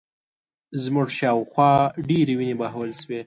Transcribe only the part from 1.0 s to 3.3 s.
شا و خوا ډېرې وینې بهول شوې